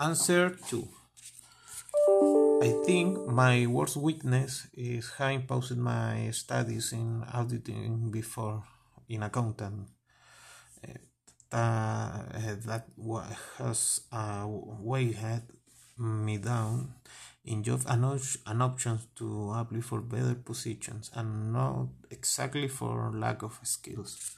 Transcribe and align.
Answer 0.00 0.50
2. 0.70 0.86
I 2.62 2.70
think 2.86 3.18
my 3.26 3.66
worst 3.66 3.96
weakness 3.96 4.68
is 4.72 5.10
having 5.18 5.42
paused 5.42 5.76
my 5.76 6.30
studies 6.30 6.92
in 6.92 7.24
auditing 7.34 8.08
before 8.12 8.62
in 9.08 9.24
accounting. 9.24 9.88
Uh, 11.50 12.22
that 12.30 12.86
has 13.58 14.02
uh, 14.12 14.46
weighed 14.46 15.18
me 15.98 16.38
down 16.38 16.94
in 17.44 17.64
job 17.64 17.82
and, 17.88 18.62
options 18.62 19.08
to 19.16 19.50
apply 19.50 19.80
for 19.80 20.00
better 20.00 20.36
positions 20.36 21.10
and 21.14 21.52
not 21.52 21.88
exactly 22.08 22.68
for 22.68 23.10
lack 23.12 23.42
of 23.42 23.58
skills. 23.64 24.36